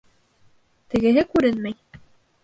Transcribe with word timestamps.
Тегеһе 0.93 1.23
күренмәй. 1.35 1.77